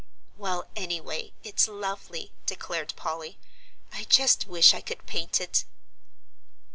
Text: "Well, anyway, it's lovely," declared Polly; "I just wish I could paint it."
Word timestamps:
"Well, 0.35 0.67
anyway, 0.75 1.31
it's 1.43 1.67
lovely," 1.67 2.31
declared 2.47 2.95
Polly; 2.95 3.37
"I 3.93 4.05
just 4.05 4.47
wish 4.47 4.73
I 4.73 4.81
could 4.81 5.05
paint 5.05 5.39
it." 5.39 5.63